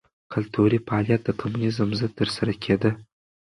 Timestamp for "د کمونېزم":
1.25-1.89